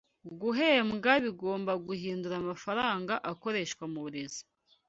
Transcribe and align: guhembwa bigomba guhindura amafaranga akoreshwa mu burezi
guhembwa 0.41 1.11
bigomba 1.23 1.73
guhindura 1.87 2.35
amafaranga 2.41 3.13
akoreshwa 3.31 3.83
mu 3.91 3.99
burezi 4.05 4.41